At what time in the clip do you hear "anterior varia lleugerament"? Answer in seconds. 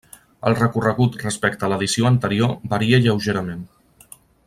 2.11-3.65